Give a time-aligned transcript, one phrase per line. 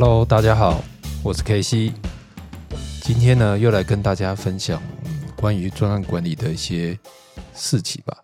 [0.00, 0.80] Hello，大家好，
[1.24, 1.92] 我是 K C。
[3.02, 4.80] 今天呢，又来跟大家分享
[5.34, 6.96] 关于专案管理的一些
[7.52, 8.16] 事情吧。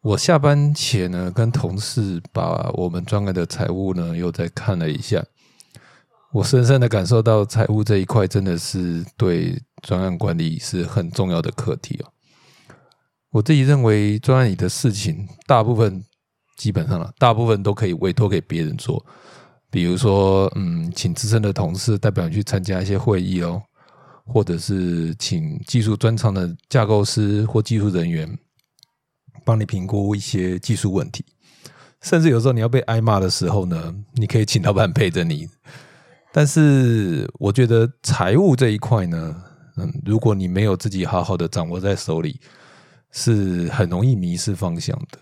[0.00, 5.24] 我下班前呢，跟同事把我们专案的财务呢，又再看了一下。
[6.32, 12.10] 我深深的感受到，财务这一块真的是对专案管理是很重要的课题哦。
[13.30, 16.04] 我自己认为，专案里的事情，大部分
[16.56, 19.06] 基本上了，大部分都可以委托给别人做。
[19.70, 23.62] 比如说，嗯，请资深的同事代表你去参加一些会议哦，
[24.24, 28.38] 或者是请技术专长的架构师或技术人员
[29.44, 31.24] 帮你评估一些技术问题。
[32.00, 35.48] 甚至有时候你要被挨骂的时候呢，你可以请老板陪着你。
[36.32, 39.42] 但是，我觉得财务这一块呢，
[39.76, 42.38] 嗯，如果你没有自己好好的掌握在手里，
[43.10, 45.18] 是很容易迷失方向的。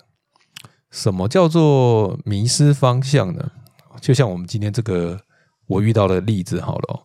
[0.91, 3.51] 什么叫做迷失方向呢？
[4.01, 5.19] 就像我们今天这个
[5.67, 7.03] 我遇到的例子好了，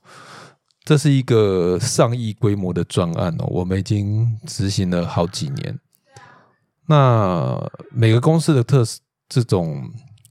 [0.84, 5.80] 这是一个上亿规模的专案哦，我们已经执行了好几年。
[6.88, 7.58] 那
[7.92, 8.84] 每个公司的特
[9.30, 9.89] 这种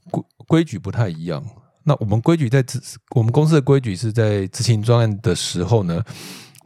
[0.09, 1.43] 规规矩不太一样。
[1.83, 2.79] 那我们规矩在执
[3.15, 6.03] 我们公司的规矩是在执行专案的时候呢，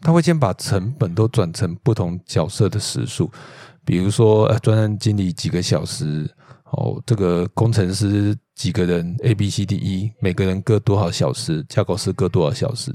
[0.01, 3.31] 他会先把成本都转成不同角色的时数，
[3.85, 6.29] 比如说专案经理几个小时。
[6.75, 11.63] 哦，这个工程师几个人，A、B、C、D、E，每个人各多少小时？
[11.69, 12.91] 架构师各多少小时？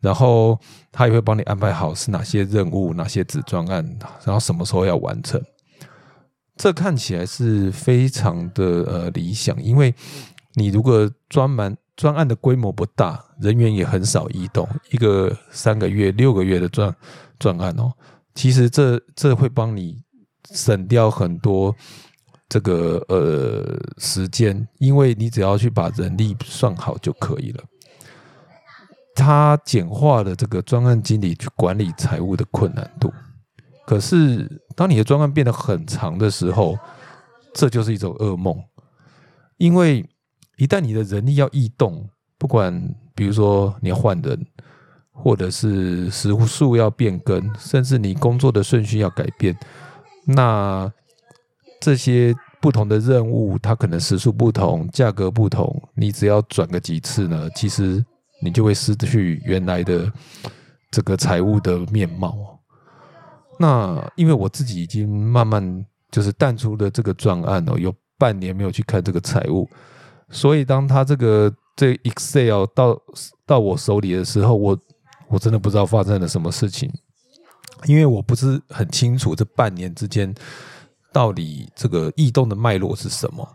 [0.00, 0.58] 然后
[0.90, 3.84] 他也会帮你安排好是哪些任务、哪些子专案，
[4.24, 5.40] 然后什么时候要完成。
[6.56, 9.94] 这看起来是非常的呃理想，因为
[10.54, 16.94] 你如果专门专案的规模不大，人员也很少移动，一个三个月、六个月的专
[17.38, 17.92] 专案哦，
[18.34, 20.02] 其实这这会帮你
[20.50, 21.76] 省掉很多。
[22.50, 23.64] 这个呃
[23.98, 27.62] 时间，因为你只要去把人力算好就可以了。
[29.14, 33.12] 它简化了这个专案经理去管理财务的困难度。
[33.86, 36.76] 可是，当你的专案变得很长的时候，
[37.54, 38.60] 这就是一种噩梦。
[39.56, 40.04] 因为
[40.56, 42.72] 一旦你的人力要异动，不管
[43.14, 44.44] 比如说你要换人，
[45.12, 49.56] 或者是时数要变更，甚至你工作的顺序要改变，
[50.26, 50.92] 那。
[51.80, 55.82] 这些不同的任务，它可能时数不同，价格不同。
[55.94, 58.04] 你只要转个几次呢，其实
[58.42, 60.12] 你就会失去原来的
[60.90, 62.60] 这个财务的面貌。
[63.58, 69.66] 那因为我自己已经慢慢就是淡出了这个专案哦，有半年没有去看这个财务，
[70.28, 73.00] 所以当他这个这 Excel 到
[73.46, 74.78] 到我手里的时候，我
[75.28, 76.90] 我真的不知道发生了什么事情，
[77.86, 80.34] 因为我不是很清楚这半年之间。
[81.12, 83.48] 到底这个异动的脉络是什么？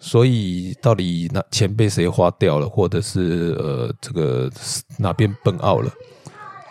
[0.00, 4.50] 所以到底那钱被谁花掉了，或者是呃这个
[4.98, 5.90] 哪边崩奥了？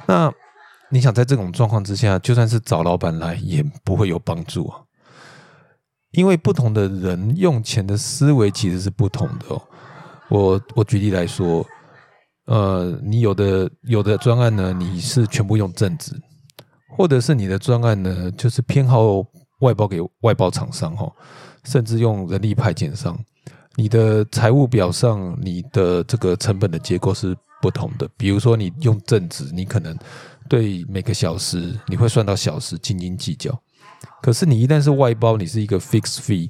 [0.06, 0.32] 那
[0.92, 4.82] 你想在这种状况之下，就算是找老板来也不会有帮助啊，
[6.12, 9.62] 因为不同的人用钱的思维其实是不同的哦。
[10.30, 11.66] 我我举例来说，
[12.46, 16.12] 呃，你有的有的专案呢，你是全部用正职，
[16.96, 19.26] 或者是你的专案呢，就是偏好。
[19.64, 21.12] 外包给外包厂商哈，
[21.64, 23.18] 甚至用人力派遣商，
[23.76, 28.08] 你的财务表上你的这个成本的结构是不同的。
[28.18, 29.98] 比如说你用正职，你可能
[30.50, 33.58] 对每个小时你会算到小时斤斤计较。
[34.22, 36.50] 可是你一旦是外包，你是一个 fixed fee，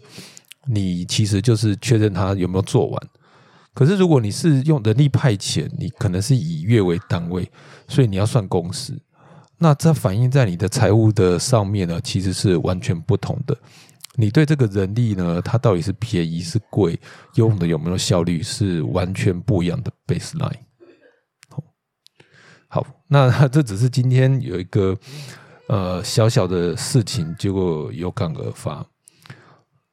[0.65, 3.09] 你其实就是确认他有没有做完。
[3.75, 7.49] 可是如果你是用人力派遣，你可能是以月为单位，
[7.87, 8.99] 所以你要算工时。
[9.63, 13.57] 那这反映在你的财务的上面呢，其实是完全不同的。
[14.15, 16.99] 你对这个人力呢，它到底是便宜是贵，
[17.35, 20.59] 用的有没有效率，是完全不一样的 baseline。
[22.67, 24.97] 好，那 这只是今天有一个
[25.69, 28.85] 呃小小的事情，结果有感而发。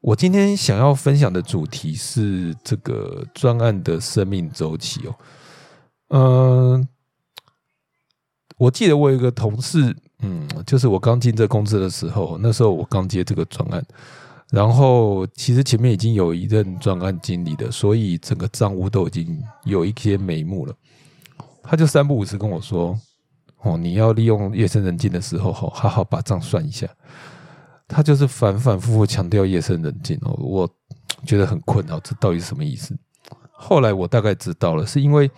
[0.01, 5.15] 我今天想要分享的主题是这个专案的生命周期哦，
[6.09, 6.89] 嗯。
[8.61, 13.83] 我记得我有一个同事，嗯，就是我刚进这公司的时候，那时候我刚接这个专案，
[14.51, 20.75] 然后其实前面已经有一任专案经理的，所以整个账务都已经有一些眉目了。
[21.63, 22.95] 他就三不五时跟我说
[23.65, 26.87] ：“哦，你要利用夜深人静的时候，好好好把账算一下。”
[27.89, 30.69] 他就是反反复复强调夜深人静哦，我
[31.25, 32.95] 觉得很困扰，这到底是什么意思？
[33.53, 35.31] 后来我大概知道了，是因为。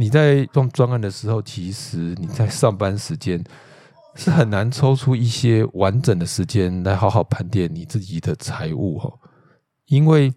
[0.00, 3.44] 你在做专案的时候，其实你在上班时间
[4.14, 9.12] 是很难抽出一些完整的时间来好好盘点你自己的财务哈，
[9.88, 10.32] 因为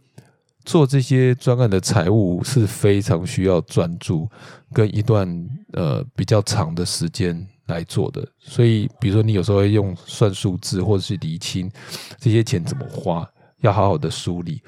[0.65, 4.29] 做这些专案的财务是非常需要专注
[4.73, 5.25] 跟一段
[5.71, 8.21] 呃比较长的时间来做的。
[8.39, 11.71] 所以，比如说你有时候会用算数字，或者是厘清
[12.17, 13.25] 这些钱怎么花，
[13.61, 14.61] 要好好的梳理，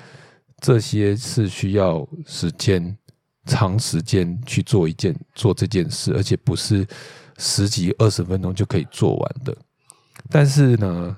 [0.62, 2.98] 这些是需要时间
[3.46, 6.86] 长时间去做一件做这件事，而且不是
[7.38, 9.56] 十几二十分钟就可以做完的。
[10.30, 11.18] 但是呢？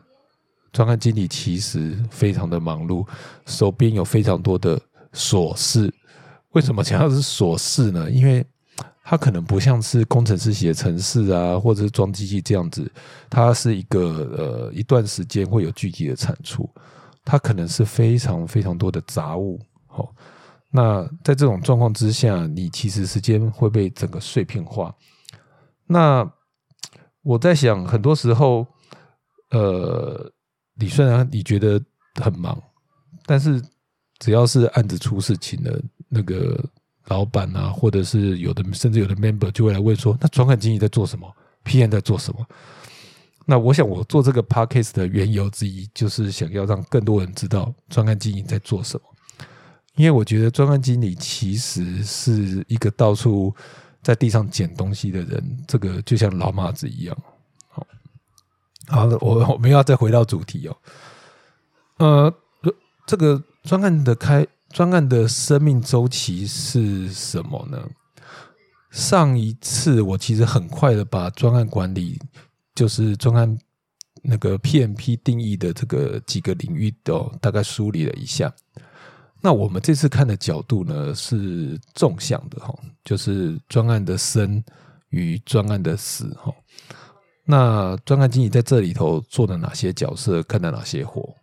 [0.73, 3.03] 专案经理其实非常的忙碌，
[3.47, 4.79] 手边有非常多的
[5.11, 5.91] 琐事。
[6.51, 8.11] 为什么强调是琐事呢？
[8.11, 8.45] 因为
[9.03, 12.91] 他可能不像是工程师写程式啊，或者是装机器这样子，
[13.27, 14.01] 它是一个
[14.37, 16.69] 呃一段时间会有具体的产出。
[17.25, 19.59] 它可能是非常非常多的杂物。
[19.87, 20.13] 好，
[20.71, 24.95] 那在这种状况之下，你其实时间会被整个碎片化。
[25.85, 26.29] 那
[27.23, 28.67] 我在想，很多时候，
[29.51, 30.31] 呃。
[30.79, 31.83] 你虽然你觉得
[32.21, 32.55] 很忙，
[33.25, 33.59] 但是
[34.19, 36.63] 只要是案子出事情了，那个
[37.07, 41.27] 老板啊，或者是有的甚至有的 member 就会来问说：“那专案经理在做什么
[41.63, 42.45] ？PM 在做什么？”
[43.43, 49.16] 那我想我做这个 podcast 的缘由之一，就是想要让更多人知道专案经理在做什么。
[49.97, 53.53] 因为我觉得专案经理其实是一个到处
[54.01, 57.17] 在地上捡东西的人，这个就像老马子一样。
[58.87, 60.77] 好的，我我们要再回到主题哦。
[61.97, 62.33] 呃，
[63.05, 67.83] 这个专案的开专案的生命周期是什么呢？
[68.91, 72.17] 上一次我其实很快的把专案管理，
[72.75, 73.57] 就是专案
[74.21, 78.53] 那个 PMP 定义的这个几个领域都大概梳理了一下。
[79.41, 82.73] 那我们这次看的角度呢是纵向的哈，
[83.03, 84.63] 就是专案的生
[85.09, 86.53] 与专案的死哈。
[87.45, 91.33] 那专案经理在这里头做了哪些角色，干了哪些活？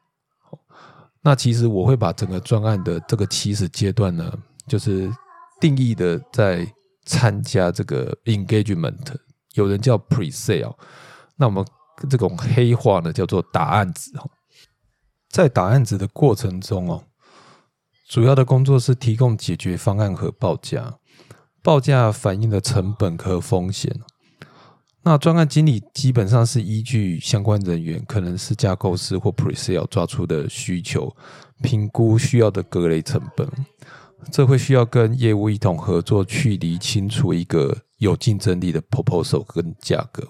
[1.22, 4.30] 那其实我会把整个专案的这个起始阶段呢，
[4.66, 5.10] 就是
[5.58, 6.70] 定义的在
[7.06, 9.14] 参加这个 engagement，
[9.54, 10.74] 有人叫 pre-sale，
[11.36, 11.64] 那我们
[12.10, 14.28] 这种黑话呢叫做打案子哦。
[15.30, 17.02] 在打案子的过程中哦，
[18.06, 20.98] 主要的工作是提供解决方案和报价，
[21.62, 24.00] 报价反映的成本和风险。
[25.02, 31.14] 那专案经理基本上是依据相关人员，可能是架构师或 Pre-sale 抓出的需求，
[31.62, 33.46] 评估需要的各类成本。
[34.30, 40.26] 这会需要跟业务一同合作，去理清楚一个有竞争力的 proposal 跟价格。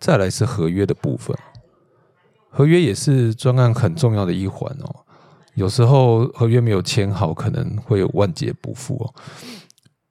[0.00, 1.36] 再来是合约的部分，
[2.48, 5.04] 合约也是专案很重要的一环哦。
[5.54, 9.14] 有时候合约没有签好，可能会有万劫不复哦。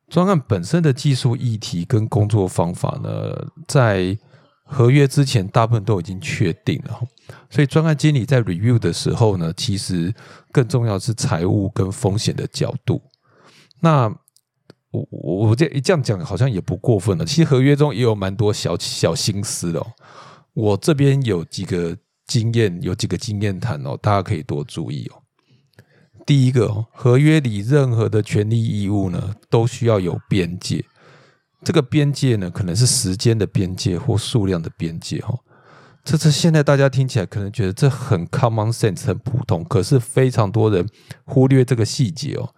[0.09, 4.17] 专案本身的技术议题跟工作方法呢，在
[4.63, 6.99] 合约之前大部分都已经确定了，
[7.49, 10.13] 所以专案经理在 review 的时候呢，其实
[10.51, 13.01] 更重要是财务跟风险的角度。
[13.79, 14.07] 那
[14.91, 19.85] 我我我这这样讲好像也不过分了，其实合约中也有蛮多小小心思的。
[20.53, 21.95] 我这边有几个
[22.25, 25.18] 经验，有几个经验谈哦，大家可以多注意哦。
[26.25, 30.83] 第一个，合约里任何的权利义务呢，都需要有边界。
[31.63, 35.19] 这个边界呢，可能是时间的边界或数量的边界。
[35.19, 35.37] 哈，
[36.03, 40.87] 这是现在大家听起来可能觉得这很 common sense 很普通，可是非常多人
[41.25, 42.53] 忽略这个细节哦。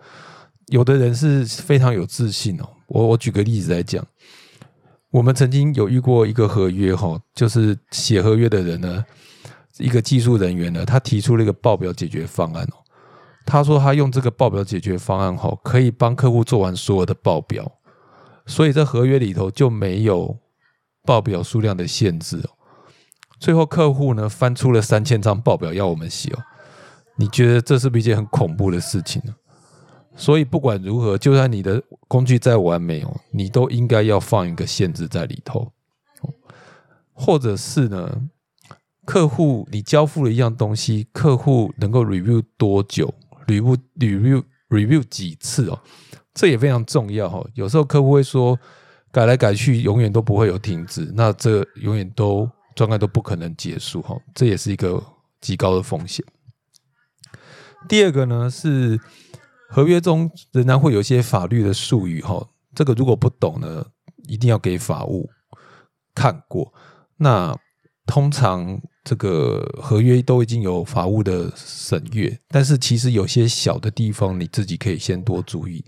[0.67, 2.69] 有的人是非常有自信哦。
[2.87, 4.05] 我我举个例子来讲，
[5.09, 9.03] 我们曾经有遇过一个合约哈，就是写合约的人呢，
[9.77, 12.80] 一个技术人员呢，他提出了一个报表解决方案哦。
[13.45, 17.79] 他说他用这个报表解决方案后，可以帮客户做完所有的报表，
[18.45, 20.37] 所以在合约里头就没有
[21.03, 22.49] 报表数量的限制哦。
[23.39, 26.39] 最后客户呢翻出了三千张报表要我们写哦，
[27.17, 29.33] 你觉得这是不是一件很恐怖的事情呢？
[30.15, 35.71] 所以不管如何，就算你的工具再完美哦，你都应该要放一个限制在里头，
[37.13, 38.21] 或者是呢，
[39.05, 43.11] 客户你交付了一样东西，客户能够 review 多久
[43.59, 45.79] ？review review review 几次哦，
[46.33, 47.43] 这也非常重要哈。
[47.55, 48.57] 有时候客户会说
[49.11, 54.17] 改来改去，永远都不会有停止，那这永远都专案都不可能结束哈。
[54.33, 55.03] 这也是一个
[55.41, 56.25] 极高的风险。
[57.89, 58.99] 第二个呢是
[59.69, 63.85] 合约中仍然会有一些法律的术语哈，这个如果不懂呢，
[64.27, 65.29] 一定要给法务
[66.15, 66.73] 看过。
[67.17, 67.55] 那
[68.05, 68.81] 通常。
[69.03, 75.83] 这个合约都已经有法务的审阅，但是其实有些小的地方你自己可以先多注意，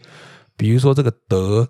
[0.58, 1.67] 比如说这个德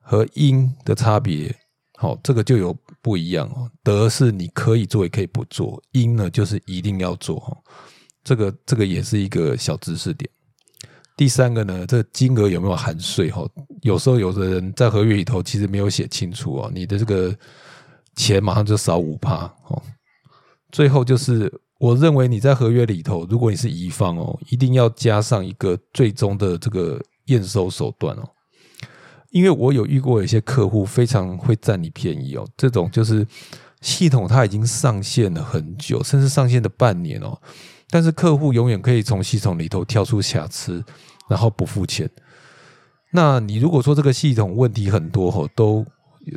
[0.00, 1.54] 和应的差别，
[1.96, 3.70] 好，这个就有不一样哦。
[3.82, 7.54] 德是你可以做也可以不做，应呢就是一定要做哈。
[8.24, 10.30] 这个这个也是一个小知识点。
[11.16, 13.30] 第三个呢，这金额有没有含税？
[13.30, 13.46] 哈，
[13.82, 17.36] 有时候有的人在合约里头其实没有写清楚哦，你的这个
[18.16, 19.82] 钱马上就少五趴哦。
[20.70, 28.28] 最后就是，我认为你在合约里头，如果你是乙方哦，一定要加上一个最终的这个验收手段哦。
[29.30, 33.26] 因为我有遇过有些客户非常会占你便宜哦，这种就是
[33.80, 37.38] 系统它已经上线了很久，甚至上线的半年哦，
[37.90, 40.84] 但是客户永远可以从系统里头跳出瑕疵。
[41.28, 42.10] 然后不付钱，
[43.12, 45.86] 那你如果说这个系统问题很多吼，都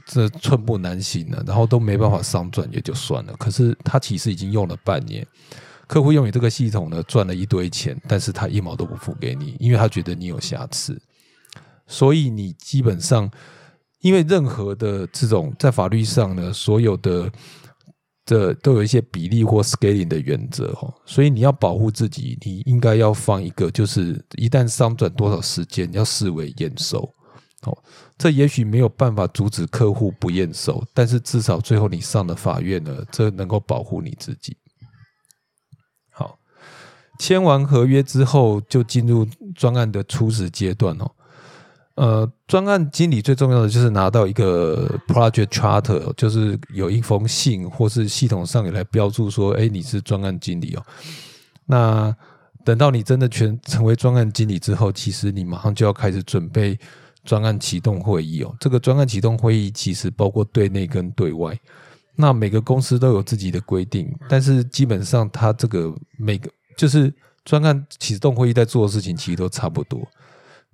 [0.06, 3.34] 这寸步难行了，然后都没办法商转也就算了。
[3.38, 5.26] 可是他其实已经用了半年，
[5.88, 11.02] 客户用你这个系统呢赚了一堆钱，但是他一毛都不付给你，因为他觉得你有瑕疵。
[11.88, 13.30] 所以你基本上，
[14.02, 17.32] 因为任何的这种在法律上呢，所有的。
[18.26, 27.14] 这都有一些比例或 scaling 的原则哈，所以你要保护自己，你应该要放一个，就是一旦商转多少时间要视为验收，
[27.64, 27.78] 哦，
[28.18, 34.56] 这也许没有办法阻止客户不验收，但是至少最后你上了法院了，这能够保护你自己。
[36.12, 36.38] 好，
[37.20, 41.12] 签完合约之后就进入专案的初始阶段哦。
[41.96, 50.84] 呃，专案经理最重要的就是拿到一个 project charter，就是有一封信，或是系统上有来标注说，哎，你是专案经理哦。
[51.68, 52.16] 那
[52.66, 56.80] 等到你真的全成为专案经理之后，其实你马上就要开始准备
[57.24, 58.56] 专案启动会议哦。
[58.60, 61.60] 这个专案启动会议其实包括对内跟对外，
[62.16, 67.14] 那每个公司都有自己的规定，但是基本上它这个每个就是
[67.44, 70.08] 专案启动会议在做的事情，其实都差不多。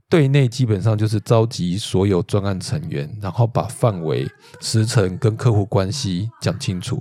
[0.10, 4.28] 对内基本上就是召集所有专案成员，然后把范围、
[4.60, 7.00] 时程跟客户关系讲清楚，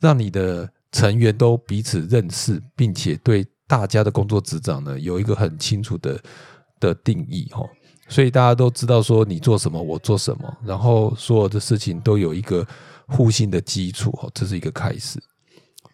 [0.00, 6.20] 让你的成员都彼此认识，并且对大家的工作职掌呢有一个很清楚的
[6.78, 7.68] 的定义哈。
[8.08, 12.66] 所以大家都知道说你做什么，我做什么，然后所有的事情都有一个
[13.06, 15.22] 互信的基础哈，这是一个开始。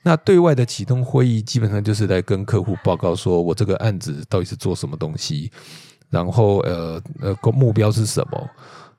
[0.02, 5.50] 那对外的启动会议基本上就是来跟客户报告说我这个案子到底是做什么东西。
[6.10, 8.50] 然后，呃呃，目标是什么？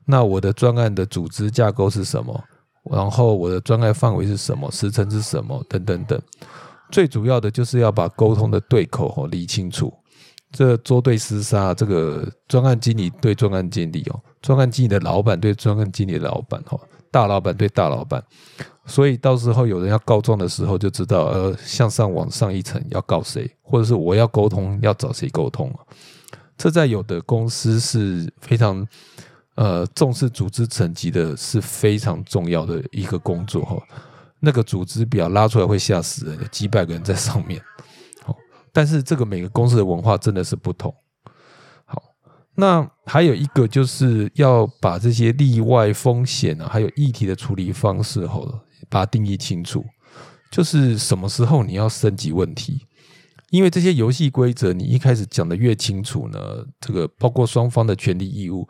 [0.04, 2.44] 那我的专案的组织架构是什么？
[2.90, 4.72] 然后我的专案范围是什么？
[4.72, 5.64] 时程是什么？
[5.70, 6.20] 等等等。
[6.90, 9.94] 最主要的就是要把沟通的对口哦理清楚。
[10.54, 16.80] 这捉对厮杀，这个专案经理对专案经理哦，专案经理的老板对专案经理的老板哦，
[17.10, 18.24] 大老板对大老板。
[18.86, 25.74] 所以到时候有人要告状的时候，就知道呃向上往上一层要告谁，或者是我要沟通要找谁沟通
[26.56, 28.88] 这在有的公司是非常
[29.56, 33.82] 呃重视组织层级的，是非常重要的一个工作哈。
[34.40, 37.60] 那个组织表拉出来会吓死人，几百个人在上面。
[38.74, 40.94] 但是这个每个公司的文化真的是不同。
[41.86, 42.02] 好，
[42.56, 48.42] 那还有一个就是要把这些例外风险啊，还有议题的处理方式哈，
[48.90, 49.86] 把它定义清楚。
[50.52, 52.86] 就是什么时候你要升级问题？
[53.52, 56.40] 因为这些游戏规则，你一开始讲的越清楚呢，
[56.80, 58.68] 这个包括双方的权利义务，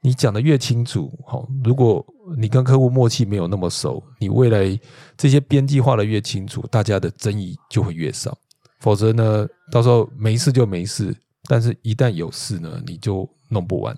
[0.00, 2.02] 你讲的越清楚，好，如果
[2.38, 4.78] 你跟客户默契没有那么熟，你未来
[5.18, 8.38] 这些边际画的越清楚，大家的争议就会越少。
[8.82, 11.16] 否则呢，到时候没事就没事，
[11.48, 13.96] 但是一旦有事呢，你就弄不完。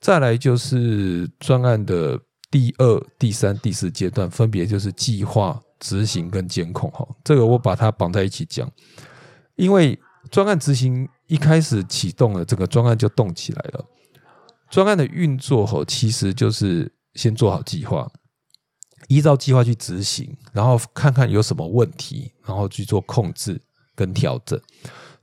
[0.00, 2.18] 再来就是专案的
[2.50, 5.62] 第二、第三、第四阶段，分别就是计划。
[5.78, 8.66] 执行跟监控哈，这个我把它绑在一起讲，
[9.56, 10.00] 因为
[10.30, 13.84] 专案执行一开始启动了，这个专案就动起来了。
[14.70, 18.10] 专案的运作哈，其实就是先做好计划，
[19.08, 23.60] 依照计划去执行，然后看看有什么问题，然后去做控制
[23.94, 24.60] 跟调整。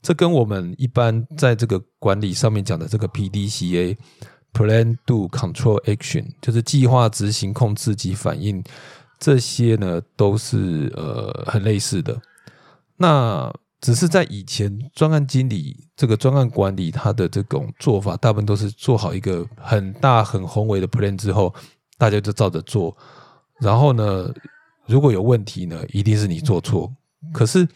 [0.02, 8.64] 这跟我们一般在这个管理上面讲的这个 PDCA（Plan, Do, Control, Action） 就是计划、执行、控制及反应。
[9.20, 12.22] 这些呢都是呃很类似的，
[12.98, 13.50] 那
[13.80, 21.56] 只是在以前专案经理这个专案管理他的这种做法，大部分都是做好一个很大很宏伟的 plan 之后，
[21.98, 22.98] 大家就照着做，
[23.64, 24.32] 然后呢，
[24.86, 26.94] 如果有问题呢，一定是你做错。
[27.32, 27.68] 可是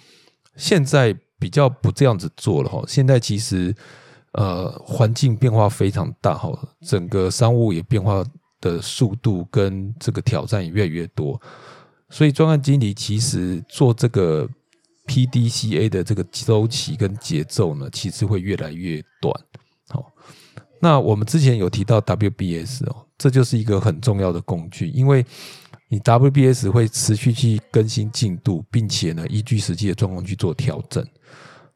[0.56, 3.74] 现在比较不这样子做了哈，现在其实
[4.34, 6.52] 呃环境变化非常大哈，
[6.82, 8.24] 整个商务也变化。
[8.60, 11.40] 的速度跟这个挑战也越来越多，
[12.10, 14.50] 所以专案经理其实做这个
[15.06, 19.32] PDCA 的这个周期跟节奏呢，其实会越来越短。
[19.90, 20.12] 好，
[20.82, 25.24] 那我们之前有提到 WBS 哦，这就是一个很重要的工具，因为
[25.90, 31.06] 你 WBS 会持续去更新进度，并且呢，依据实际的状况去做调整。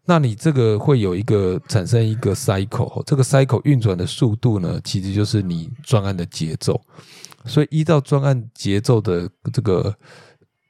[0.03, 6.82] 那你这个会有一个产生一个 cycle，这个 cycle 运转的速度呢，其实就是你专案的节奏。
[7.46, 9.96] 所以依照专案节奏的这个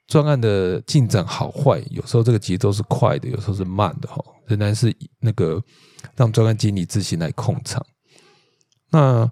[0.06, 5.62] 专案的进展好坏，有时候这个节奏是快的，有时候是慢的哈，仍然是那个
[6.14, 7.84] 让专案经理自行来控场。
[8.90, 9.28] 那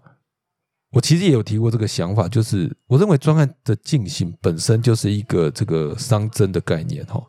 [0.91, 7.23] 我其实也有提过这个想法，就是我认为专案的进行本身就是一个这个熵增的概念哈。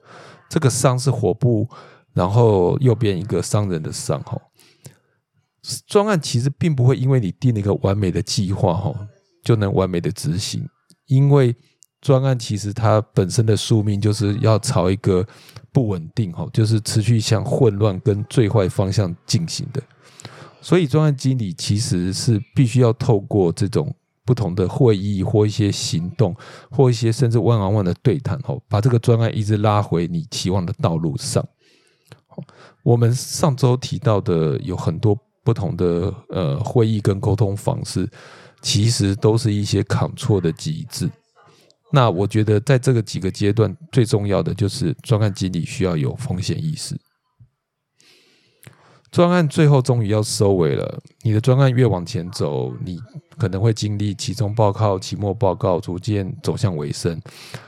[0.50, 1.70] 这个熵是火部，
[2.14, 4.40] 然后右边一个商人的商哈。
[5.86, 8.94] 专案其实并不会因为你定了一个完美的计划哈，
[9.44, 10.68] 就能完美的执行，
[11.06, 11.56] 因为
[12.02, 15.24] 专案其实它本身的宿命就是要朝一个
[15.72, 19.82] 不稳定哈，就是持续向混乱跟最坏方向进行的。
[20.62, 26.36] 所以，专案经理其实是必须要透过这种不同的会议或一些行动，
[26.70, 31.44] 或一些甚至 one on one 的对谈，吼，把这个专案一直拉回你期望的道路上。
[32.84, 38.10] 我们上周提到的有很多不同的呃会议跟沟通方式，
[38.62, 41.10] 其实都是一些抗错的机制。
[41.92, 46.96] 那我觉得在这个几个阶段，最重要的就是专案经理需要有风险意识。
[49.12, 51.00] 专案最后终于要收尾了。
[51.22, 52.98] 你的专案越往前走，你
[53.38, 57.22] 可能会经历期中报告、期末报告，逐渐走向尾声。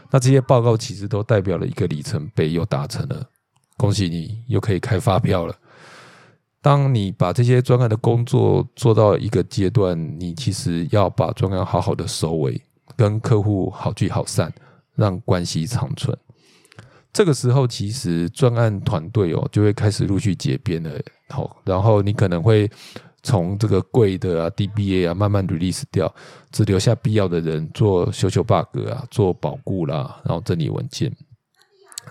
[0.09, 3.27] 那这些报告其实都代表了一个里程碑，又达成了，
[3.75, 5.53] 恭喜你，又可以开发票了。
[6.61, 12.61] 当你把这些专案的工作做到一个阶段，你其实要把专案好好的收尾，
[12.95, 14.53] 跟客户好聚好散，
[14.95, 16.17] 让关系长存。
[17.13, 20.89] 这个时候，其实专案团队哦就会开始陆续结编了。
[21.29, 22.69] 好，然后你可能会
[23.21, 26.13] 从这个贵的啊 DBA 啊慢慢 release 掉，
[26.51, 31.15] 只留下必要的人做修修 bug 啊，做保固啦，然后整理文件。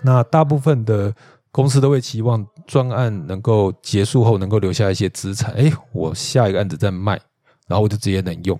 [0.01, 1.13] 那大部分的
[1.51, 7.19] 公司都会期望专案能够结束后能够留下一些资产，哎，我下一个案子再卖，
[7.67, 8.59] 然后我就直接能用。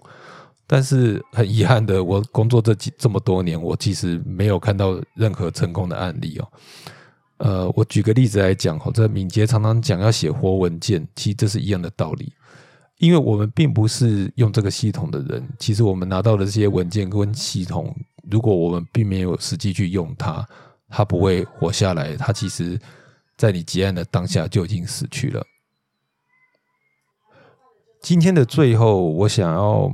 [0.74, 6.52] 但是很遗憾的，我工作这几这么多年，我其实没有看到任何成功的案例哦。
[7.38, 12.34] 呃，我举个例子来讲，哈，这敏捷常常讲要写活文件，其实这是一样的道理。
[12.98, 17.96] 因为我们并不是用这个系统的人，其实我们拿到的这些文件跟系统，
[18.32, 20.44] 如果我们并没有实际去用它，
[20.90, 22.16] 它不会活下来。
[22.18, 22.80] 它其实，
[23.38, 25.46] 在你结案的当下就已经死去了。
[28.02, 29.94] 今天的最后，我想要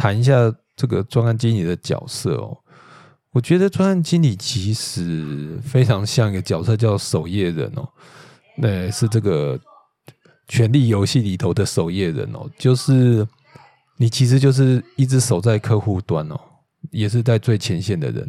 [0.00, 2.56] 谈一下这个专案经理的角色哦。
[3.32, 7.86] 我觉得专案经理其实非常像一个角色，叫守夜人哦。
[8.56, 9.60] 那是这个
[10.48, 13.26] 权力游戏里头的守夜人哦，就是
[13.98, 16.40] 你其实就是一直守在客户端哦，
[16.90, 18.26] 也是在最前线的人。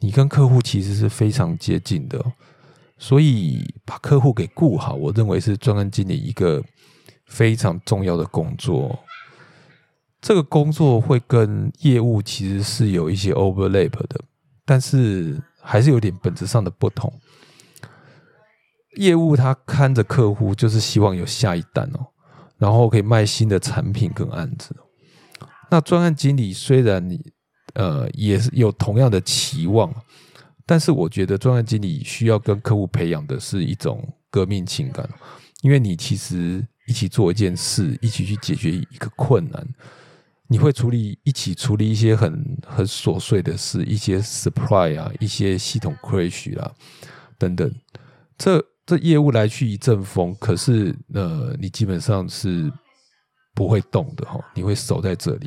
[0.00, 2.22] 你跟客户其实是非常接近的，
[2.98, 6.62] 所以把客户给顾好，我认为是专案经理一个
[7.26, 8.98] 非常重要的工作。
[10.20, 14.20] 这个工作会跟业务其实是有一些 overlap 的，
[14.64, 17.12] 但是还是有点本质上的不同。
[18.96, 22.06] 业务他看着客户，就是希望有下一单哦，
[22.58, 24.76] 然后可以卖新的产品跟案子。
[25.70, 27.32] 那专案经理虽然你
[27.74, 29.90] 呃也是有同样的期望，
[30.66, 35.08] 但是我觉得专案经理需要跟客户培养的是一种革命情感，
[35.62, 39.66] 因为你其实一起做一件事，一起去解决一个困难。
[40.52, 46.74] 你会处理一起处理一些很很琐碎的事，一些 supply 啊，一些系统 crash 啦
[47.38, 47.72] 等等，
[48.36, 52.68] 这这业务来去一阵风，可是呃，你基本上是
[53.54, 55.46] 不会动的哈，你会守在这里。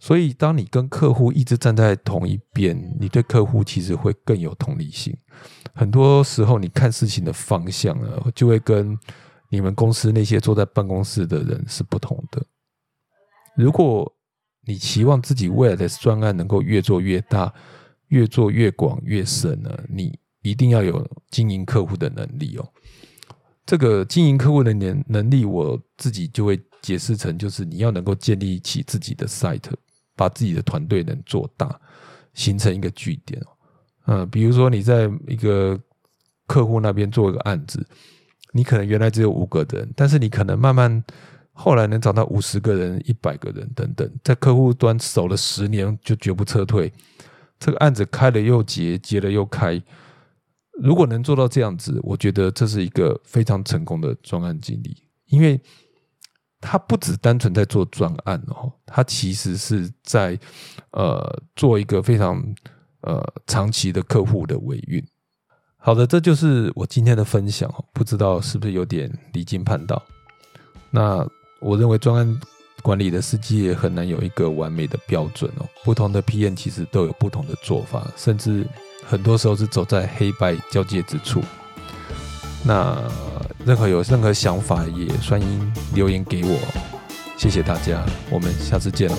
[0.00, 5.16] 所以，当你跟客户一直站在同一边，你对客户其实会更有同理心。
[5.74, 8.98] 很多时候，你看事情的方向呢，就会跟
[9.48, 12.44] 你们公司那些坐在办公室的人是不同的。
[13.56, 14.10] 如果
[14.64, 17.52] 你期望自己未来的专案能够越做越大、
[18.08, 19.70] 越做越广、越深呢？
[19.88, 22.68] 你一定要有经营客户的能力哦。
[23.66, 29.72] 这个经营客户的能能力，我自己就会解释成，就是你要能够建立起自己的 site，
[30.14, 31.80] 把自己的团队能做大，
[32.34, 33.42] 形成一个据点。
[34.06, 35.78] 嗯，比如说你在一个
[36.46, 37.84] 客户那边做一个案子，
[38.52, 41.02] 你可能原来只有五个人，但是你可能慢慢。
[41.52, 46.92] 后来能找到五十个人、一百个人等等，在客户端守了十年就绝不撤退。
[47.58, 49.80] 这个案子开了又结，结了又开。
[50.82, 54.96] 如果能做到这样子，我觉得这是一个非常成功的专案经理。
[55.26, 55.60] 因为
[56.60, 60.38] 他不只单纯在做专案哦，他其实是在
[60.92, 62.42] 呃做一个非常
[63.02, 65.04] 呃长期的客户的维运。
[65.76, 70.02] 好的，这就是我今天的分享，不知道是不是有点离经叛道？
[70.90, 71.26] 那
[71.62, 72.40] 我认为专案
[72.82, 78.66] 管理的世界很难有一个完美的标准哦，不同的 PM 其实都有不同的做法，甚至
[79.06, 81.40] 很多时候是走在黑白交界之处。
[82.64, 83.00] 那
[83.64, 86.58] 任何有任何想法，也欢迎留言给我。
[87.38, 89.16] 谢谢大家，我们下次见喽。